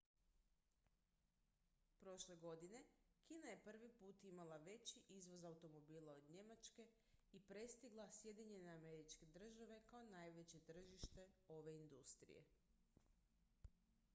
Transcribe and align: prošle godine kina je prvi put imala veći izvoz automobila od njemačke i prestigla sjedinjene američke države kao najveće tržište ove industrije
prošle 2.03 2.35
godine 2.43 2.79
kina 3.27 3.51
je 3.51 3.59
prvi 3.65 3.89
put 3.99 4.23
imala 4.29 4.57
veći 4.69 5.03
izvoz 5.17 5.45
automobila 5.51 6.13
od 6.21 6.29
njemačke 6.37 6.87
i 7.31 7.39
prestigla 7.51 8.09
sjedinjene 8.11 8.71
američke 8.73 9.25
države 9.39 9.79
kao 9.85 10.05
najveće 10.05 10.59
tržište 10.59 11.29
ove 11.59 11.77
industrije 11.83 12.45